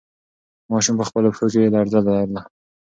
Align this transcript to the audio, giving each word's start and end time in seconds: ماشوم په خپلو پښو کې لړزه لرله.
ماشوم 0.71 0.95
په 0.99 1.05
خپلو 1.09 1.27
پښو 1.31 1.47
کې 1.53 1.73
لړزه 1.75 1.99
لرله. 2.07 2.41